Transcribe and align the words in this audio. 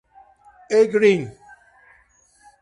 E. 0.77 0.79
Green. 0.93 1.23